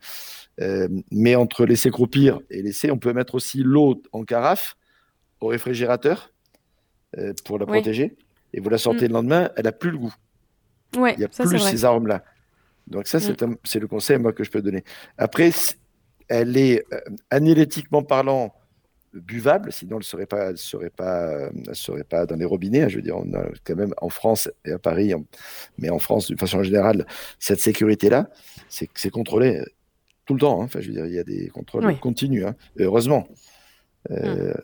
[0.61, 4.77] Euh, mais entre laisser croupir et laisser, on peut mettre aussi l'eau en carafe
[5.40, 6.33] au réfrigérateur
[7.16, 8.16] euh, pour la protéger.
[8.53, 9.09] Et vous la sortez mm.
[9.09, 10.14] le lendemain, elle n'a plus le goût.
[10.94, 12.22] Il n'y a plus ces arômes-là.
[12.87, 13.57] Donc ça, mm.
[13.64, 14.85] c'est le conseil moi que je peux donner.
[15.18, 15.51] Après,
[16.29, 18.55] elle est euh, analytiquement parlant
[19.12, 22.83] buvable, sinon elle ne serait pas, serait pas, serait pas dans les robinets.
[22.83, 22.88] Hein.
[22.88, 25.14] je veux dire, on a quand même en France et à Paris,
[25.79, 27.07] mais en France d'une façon générale,
[27.38, 28.29] cette sécurité-là,
[28.68, 29.62] c'est contrôlé
[30.27, 30.61] tout le temps.
[30.61, 30.64] Hein.
[30.64, 32.55] Enfin, je veux dire, il y a des contrôles continus, hein.
[32.79, 33.29] heureusement.
[34.11, 34.61] Euh, mm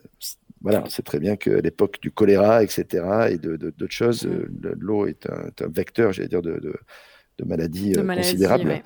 [0.63, 4.31] voilà, c'est très bien qu'à l'époque du choléra, etc., et de, d'autres choses, mm.
[4.31, 6.75] euh, l'eau est un, vecteur, j'allais dire, de, de,
[7.45, 8.83] maladies euh, considérables.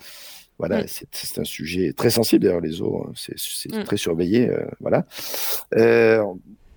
[0.59, 0.87] Voilà, mm.
[1.11, 3.83] c'est, un sujet très sensible, d'ailleurs, les eaux, hein, c'est, mm.
[3.83, 4.49] très surveillé.
[4.49, 5.05] Euh, voilà.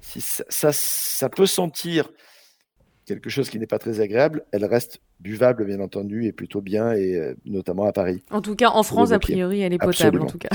[0.02, 2.10] ça, ça, peut sentir
[3.06, 6.92] quelque chose qui n'est pas très agréable, elle reste buvable, bien entendu, et plutôt bien,
[6.92, 8.22] et euh, notamment à Paris.
[8.30, 10.48] En tout cas, en France, a priori, elle est potable, en tout cas.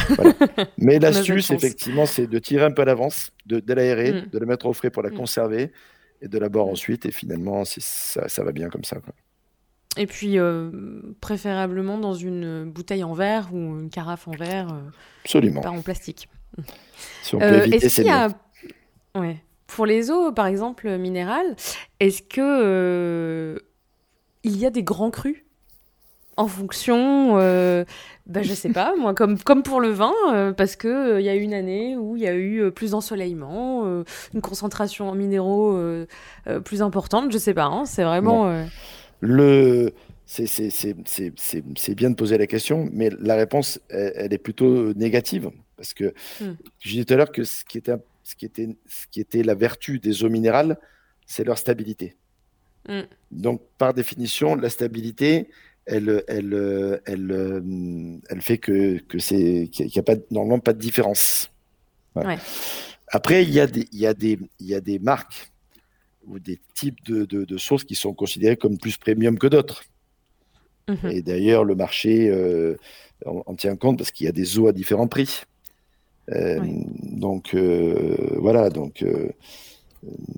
[0.77, 4.29] Mais l'astuce, effectivement, c'est de tirer un peu à l'avance, de, l'aérer, mm.
[4.31, 5.15] de la mettre au frais pour la mm.
[5.15, 5.71] conserver,
[6.21, 8.97] et de la boire ensuite, et finalement, ça, ça va bien comme ça.
[9.97, 10.37] Et puis,
[11.21, 14.67] préférablement dans une bouteille en verre ou une carafe en verre.
[15.23, 15.61] Absolument.
[15.61, 16.29] Pas en plastique.
[17.23, 18.29] Si on peut éviter, c'est a...
[19.15, 19.37] ouais.
[19.67, 21.55] Pour les eaux, par exemple, minérales,
[21.99, 23.61] est-ce que
[24.43, 25.43] il y a des grands crus
[26.37, 27.85] en fonction, euh,
[28.27, 31.29] bah, je sais pas, moi, comme, comme pour le vin, euh, parce qu'il il y
[31.29, 34.03] a eu une année où il y a eu plus d'ensoleillement,
[34.33, 35.79] une concentration en minéraux
[36.63, 38.65] plus importante, je sais pas, hein, c'est vraiment.
[39.25, 39.93] Le.
[40.25, 45.51] C'est bien de poser la question, mais la réponse, elle, est plutôt négative.
[45.77, 46.55] Parce que hmm.
[46.79, 49.43] je disais tout à l'heure que ce qui, était, ce, qui était, ce qui était
[49.43, 50.77] la vertu des eaux minérales,
[51.27, 52.15] c'est leur stabilité.
[52.87, 53.01] Hmm.
[53.31, 55.49] Donc, par définition, la stabilité,
[55.85, 60.79] elle, elle, elle, elle, fait que, que c'est qu'il n'y a pas normalement pas de
[60.79, 61.51] différence.
[63.09, 65.51] Après, il y a des il y a des il y a des marques
[66.27, 69.83] ou des types de, de, sources qui sont considérées comme plus premium que d'autres.
[70.87, 71.11] Mhm.
[71.11, 72.77] Et d'ailleurs, le marché euh,
[73.25, 75.43] en, tient compte parce qu'il y a des eaux à différents prix.
[76.31, 76.59] Euh,
[77.03, 79.05] donc euh, voilà, donc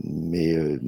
[0.04, 0.80] mais euh,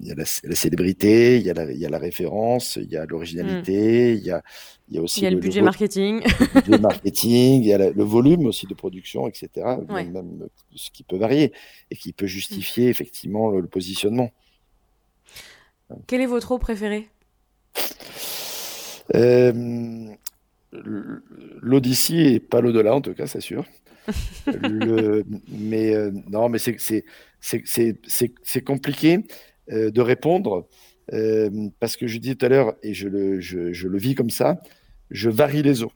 [0.00, 2.96] il y a la, célébrité, il y, a la, y a la référence, il y
[2.96, 4.18] a l'originalité, hmm.
[4.18, 4.42] il y, a,
[4.90, 6.22] y a aussi il y a le, budget marketing,
[6.66, 9.76] le marketing, il y a le volume aussi de production, etc.
[9.88, 11.52] Même, ce qui peut varier
[11.90, 14.30] et qui peut justifier effectivement le, positionnement.
[16.06, 17.08] Quel est votre eau préféré
[19.14, 20.06] euh,
[21.60, 23.64] L'Odyssée et pas l'au-delà, en tout cas, c'est sûr.
[24.46, 27.04] Le, mais euh, non, mais c'est
[28.64, 29.24] compliqué
[29.70, 30.68] euh, de répondre
[31.12, 34.14] euh, parce que je dis tout à l'heure, et je le, je, je le, vis
[34.14, 34.60] comme ça,
[35.10, 35.92] je varie les eaux.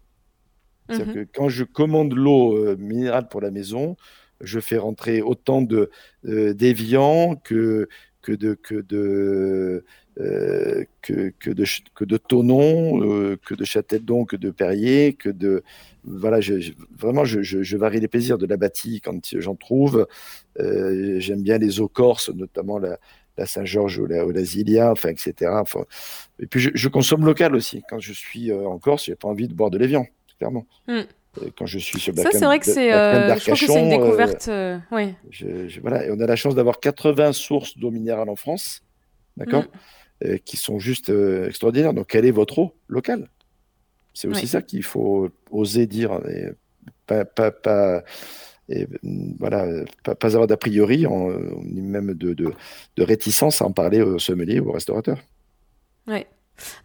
[0.89, 1.15] C'est-à-dire mhm.
[1.15, 3.97] que quand je commande l'eau minérale pour la maison,
[4.41, 5.91] je fais rentrer autant de
[6.23, 7.89] d'évian que
[8.23, 9.85] que de que de
[10.19, 15.29] euh, que, que, de, que de Tonon, euh, que de Châteldon, que de Perrier, que
[15.29, 15.63] de.
[16.05, 20.07] Voilà, je, vraiment, je, je, varie les plaisirs de la bâtie quand j'en trouve.
[20.59, 22.99] Euh, j'aime bien les eaux corses, notamment la,
[23.37, 25.51] la Saint-Georges ou la, ou Zilia, enfin, etc.
[25.53, 25.85] Enfin,
[26.39, 27.83] et puis, je, consomme local aussi.
[27.91, 30.07] Quand je suis en Corse, j'ai pas envie de boire de l'évian,
[30.39, 30.67] clairement.
[30.89, 31.03] Hmm.
[31.59, 34.49] Quand je suis sur Ça, c'est vrai que c'est une découverte.
[34.93, 35.15] oui.
[35.83, 38.83] voilà, et on a la chance d'avoir 80 sources d'eau minérale en France.
[39.37, 39.65] D'accord?
[39.65, 39.79] Hmm.
[40.25, 41.93] Euh, qui sont juste euh, extraordinaires.
[41.93, 43.29] Donc, quelle est votre eau locale?
[44.15, 46.19] C'est aussi ça qu'il faut oser dire.
[46.27, 46.53] Et
[47.07, 48.03] pas, pas, pas
[48.71, 48.89] et,
[49.39, 49.67] voilà,
[50.05, 51.05] pas, pas avoir d'a priori,
[51.65, 52.55] ni même de, de,
[52.97, 55.19] de, réticence à en parler au sommelier ou au restaurateur.
[56.07, 56.25] Oui.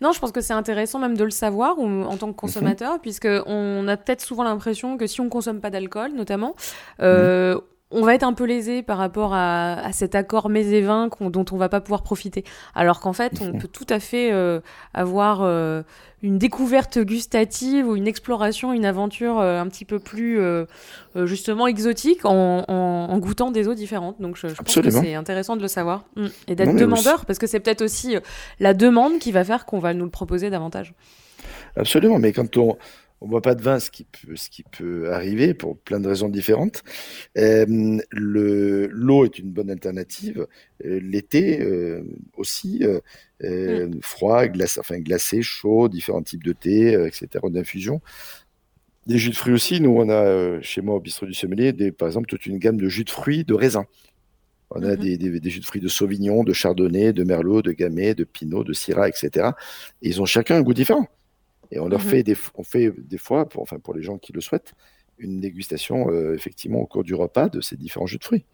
[0.01, 3.29] Non, je pense que c'est intéressant même de le savoir en tant que consommateur, puisqu'on
[3.29, 3.37] mhm.
[3.37, 6.57] puisque on a peut-être souvent l'impression que si on consomme pas d'alcool, notamment,
[6.99, 7.61] euh, mhm
[7.91, 11.45] on va être un peu lésé par rapport à, cet accord mets et vins dont
[11.51, 12.43] on va pas pouvoir profiter.
[12.73, 14.61] Alors qu'en fait, on peut tout à fait euh,
[14.93, 15.83] avoir euh,
[16.23, 20.39] une découverte gustative ou une exploration, une aventure euh, un petit peu plus
[21.25, 24.21] justement exotique en, goûtant des eaux différentes.
[24.21, 26.27] Donc je, pense que c'est intéressant de le savoir mm.
[26.47, 28.15] et d'être demandeur parce que c'est peut-être aussi
[28.59, 30.93] la demande qui va faire qu'on va nous le proposer davantage.
[31.75, 32.77] Absolument, mais quand on,
[33.21, 36.07] on boit pas de vin, ce qui peut, ce qui peut arriver pour plein de
[36.07, 36.83] raisons différentes.
[37.37, 40.47] Euh, le, l'eau est une bonne alternative.
[40.83, 42.03] Euh, l'été euh,
[42.35, 42.83] aussi,
[43.43, 44.01] mm.
[44.01, 47.27] froid, glacé, enfin glacé, chaud, différents types de thé, etc.
[47.49, 48.01] d'infusion.
[49.05, 49.79] Des jus de fruits aussi.
[49.81, 52.77] Nous, on a chez moi au bistrot du sommelier, des, par exemple, toute une gamme
[52.77, 53.85] de jus de fruits de raisin.
[54.71, 55.17] On a mm-hmm.
[55.17, 58.63] des, des, jus de fruits de Sauvignon, de Chardonnay, de Merlot, de Gamay, de Pinot,
[58.63, 59.49] de Syrah, etc.
[60.01, 61.07] Et ils ont chacun un goût différent.
[61.71, 64.17] Et on leur mmh fait des, on fait des fois, pour, enfin pour les gens
[64.17, 64.73] qui le souhaitent,
[65.17, 68.45] une dégustation euh, effectivement au cours du repas de ces différents jus de fruits.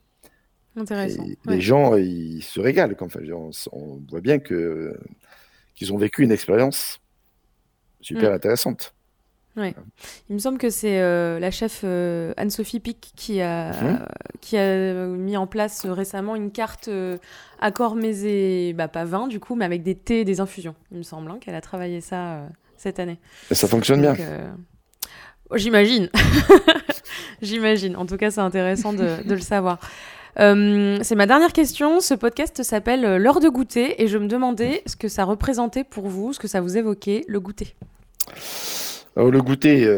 [0.76, 1.26] Intéressant.
[1.46, 2.96] Les gens, ils se régalent.
[3.00, 3.20] Enfin,
[3.72, 4.96] on, voit bien que
[5.74, 7.00] qu'ils ont vécu une expérience
[8.02, 8.36] super mmh.
[8.36, 8.94] intéressante.
[9.56, 9.74] Ouais.
[10.30, 14.06] Il me semble que c'est euh, la chef euh, Anne-Sophie Pic qui a, mmh.
[14.40, 16.92] qui a mis en place récemment une carte
[17.60, 20.76] accord mais et bah, pas vin du coup, mais avec des thés et des infusions.
[20.92, 23.20] Il me semble hein, qu'elle a travaillé ça cette année.
[23.52, 24.16] Et ça fonctionne bien.
[24.20, 24.50] Euh,
[25.56, 26.10] j'imagine.
[27.42, 27.96] J'imagine.
[27.96, 29.80] En tout cas, c'est intéressant de, le savoir.
[30.40, 32.00] Euh, c'est ma dernière question.
[32.00, 35.84] Ce podcast s'appelle euh, L'heure de goûter et je me demandais ce que ça représentait
[35.84, 37.76] pour vous, ce que ça vous évoquait, le goûter.
[39.16, 39.90] Alors, le goûter,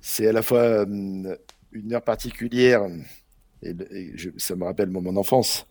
[0.00, 2.82] c'est à la fois une heure particulière
[3.62, 3.74] et,
[4.38, 5.66] ça me rappelle mon enfance,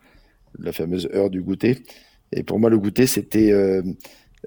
[0.57, 1.83] la fameuse heure du goûter.
[2.31, 3.51] Et pour moi, le goûter, c'était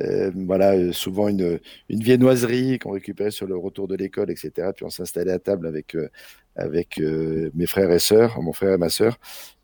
[0.01, 4.71] euh, voilà, euh, souvent une, une viennoiserie qu'on récupérait sur le retour de l'école, etc.
[4.75, 6.09] Puis on s'installait à table avec, euh,
[6.57, 9.19] avec mes frères et sœurs, mon frère et ma sœur,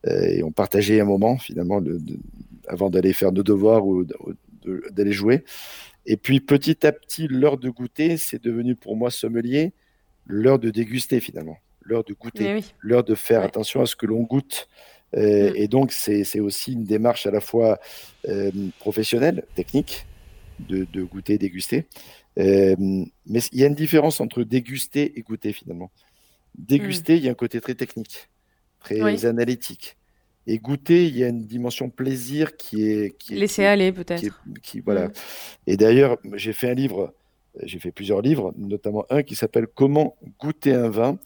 [0.07, 1.83] et on partageait un moment finalement
[2.67, 4.07] avant d'aller faire nos devoirs ou
[4.91, 5.45] d'aller jouer.
[6.07, 9.75] Et puis petit à petit, l'heure de goûter, c'est devenu pour moi sommelier
[10.27, 14.23] l'heure de déguster finalement, l'heure de goûter, l'heure de faire attention à ce que l'on
[14.23, 14.67] goûte.
[15.15, 15.21] Mm.
[15.57, 17.79] Et donc, c'est aussi une démarche à la fois
[18.79, 20.07] professionnelle, technique,
[20.61, 21.87] de, goûter, déguster.
[22.39, 22.77] Euh,
[23.27, 25.91] mais il y a une différence entre déguster et goûter finalement.
[26.57, 27.17] Déguster, mm.
[27.17, 28.29] il y a un côté très technique,
[28.81, 29.97] très analytique.
[30.47, 33.17] Et goûter, il y a une dimension plaisir qui est.
[33.19, 34.43] Qui Laisser aller, peut-être.
[34.63, 35.09] Qui, voilà.
[35.09, 35.13] Mm.
[35.67, 37.15] Et d'ailleurs, j'ai fait un livre,
[37.63, 41.19] j'ai fait plusieurs livres, notamment un qui s'appelle Comment goûter un vin.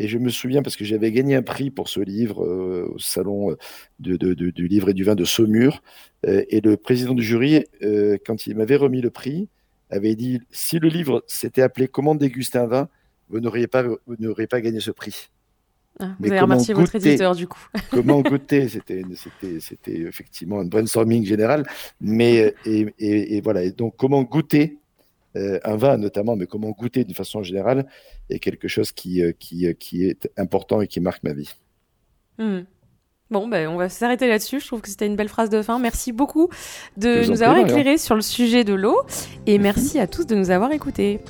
[0.00, 2.98] Et je me souviens, parce que j'avais gagné un prix pour ce livre euh, au
[2.98, 3.54] salon
[3.98, 5.82] de, du livre et du vin de Saumur.
[6.26, 9.50] Euh, et le président du jury, euh, quand il m'avait remis le prix,
[9.90, 12.88] avait dit si le livre s'était appelé Comment déguster un vin,
[13.28, 13.84] vous n'auriez pas,
[14.48, 15.28] pas gagné ce prix.
[15.98, 17.62] Ah, vous avez remercié votre éditeur du coup.
[17.90, 18.68] comment goûter?
[18.68, 19.04] C'était
[19.86, 21.66] effectivement un brainstorming général.
[22.00, 23.64] Mais, et, et, voilà.
[23.64, 24.79] Et donc, comment goûter euh,
[25.34, 27.86] un vin notamment, mais comment goûter d'une façon générale
[28.28, 31.52] est quelque chose qui, euh, qui, euh, qui est important et qui marque ma vie.
[32.38, 32.60] Hmm.
[33.30, 34.58] Bon, ben, on va s'arrêter là-dessus.
[34.58, 35.78] Je trouve que c'était une belle phrase de fin.
[35.78, 36.48] Merci beaucoup
[36.96, 39.02] de nous avoir éclairé sur le sujet de l'eau
[39.46, 41.20] et merci à tous de nous avoir écoutés.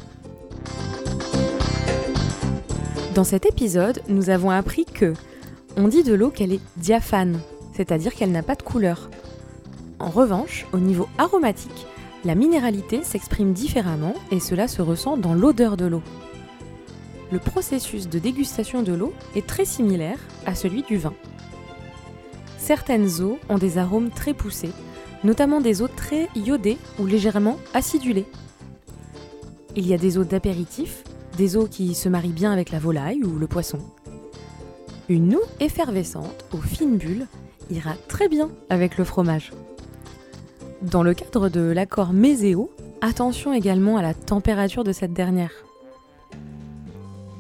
[3.15, 5.13] Dans cet épisode, nous avons appris que
[5.77, 7.39] on dit de l'eau qu'elle est diaphane,
[7.75, 9.11] c'est-à-dire qu'elle n'a pas de couleur.
[9.99, 11.87] En revanche, au niveau aromatique,
[12.25, 16.03] la minéralité s'exprime différemment et cela se ressent dans l'odeur de l'eau.
[17.33, 21.15] Le processus de dégustation de l'eau est très similaire à celui du vin.
[22.59, 24.73] Certaines eaux ont des arômes très poussés,
[25.25, 28.27] notamment des eaux très iodées ou légèrement acidulées.
[29.77, 31.05] Il y a des eaux d'apéritif,
[31.39, 33.79] des eaux qui se marient bien avec la volaille ou le poisson.
[35.09, 37.27] Une eau effervescente aux fines bulles
[37.71, 39.53] ira très bien avec le fromage.
[40.83, 42.71] Dans le cadre de l'accord Méséo,
[43.03, 45.53] attention également à la température de cette dernière.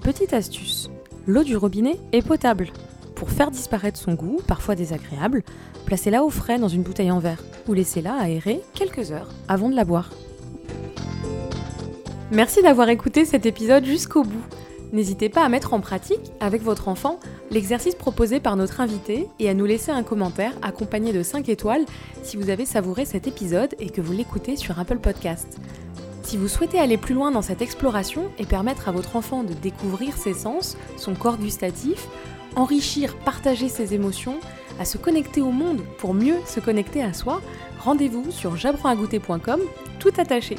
[0.03, 0.90] Petite astuce,
[1.26, 2.68] l'eau du robinet est potable.
[3.14, 5.42] Pour faire disparaître son goût, parfois désagréable,
[5.87, 9.76] placez-la au frais dans une bouteille en verre ou laissez-la aérer quelques heures avant de
[9.76, 10.11] la boire.
[12.31, 14.44] Merci d'avoir écouté cet épisode jusqu'au bout.
[14.92, 19.48] N'hésitez pas à mettre en pratique, avec votre enfant, l'exercice proposé par notre invité et
[19.48, 21.85] à nous laisser un commentaire accompagné de 5 étoiles
[22.22, 25.59] si vous avez savouré cet épisode et que vous l'écoutez sur Apple Podcast.
[26.24, 29.53] Si vous souhaitez aller plus loin dans cette exploration et permettre à votre enfant de
[29.53, 32.09] découvrir ses sens, son corps gustatif,
[32.57, 34.38] enrichir, partager ses émotions,
[34.81, 37.40] à se connecter au monde pour mieux se connecter à soi,
[37.79, 39.61] rendez-vous sur j'apprends-à-goûter.com
[40.00, 40.57] tout attaché.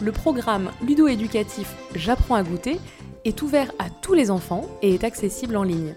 [0.00, 2.78] Le programme ludo-éducatif J'apprends à goûter
[3.28, 5.94] est ouvert à tous les enfants et est accessible en ligne.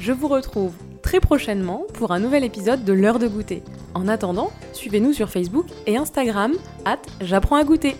[0.00, 3.62] Je vous retrouve très prochainement pour un nouvel épisode de l'heure de goûter.
[3.94, 6.54] En attendant, suivez-nous sur Facebook et Instagram,
[6.86, 7.94] at j'apprends à goûter.